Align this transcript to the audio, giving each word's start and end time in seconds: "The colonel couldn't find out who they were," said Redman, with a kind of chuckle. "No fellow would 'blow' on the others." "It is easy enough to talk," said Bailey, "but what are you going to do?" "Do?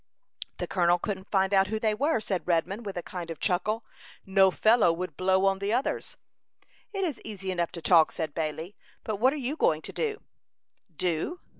"The 0.57 0.65
colonel 0.65 0.97
couldn't 0.97 1.29
find 1.29 1.53
out 1.53 1.67
who 1.67 1.77
they 1.77 1.93
were," 1.93 2.19
said 2.21 2.47
Redman, 2.47 2.81
with 2.81 2.97
a 2.97 3.03
kind 3.03 3.29
of 3.29 3.39
chuckle. 3.39 3.83
"No 4.25 4.49
fellow 4.49 4.91
would 4.91 5.15
'blow' 5.15 5.45
on 5.45 5.59
the 5.59 5.71
others." 5.73 6.17
"It 6.91 7.03
is 7.03 7.21
easy 7.23 7.51
enough 7.51 7.71
to 7.73 7.83
talk," 7.83 8.11
said 8.11 8.33
Bailey, 8.33 8.75
"but 9.03 9.17
what 9.17 9.31
are 9.31 9.35
you 9.35 9.55
going 9.55 9.83
to 9.83 9.93
do?" 9.93 10.23
"Do? 10.97 11.39